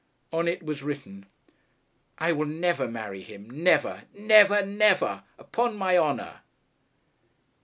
On 0.33 0.47
it 0.47 0.63
was 0.63 0.81
written, 0.81 1.27
'I 2.17 2.31
will 2.31 2.47
never 2.47 2.87
marry 2.87 3.21
him, 3.21 3.47
never 3.47 4.05
never 4.15 4.65
never; 4.65 5.23
upon 5.37 5.77
my 5.77 5.95
honour!' 5.95 6.41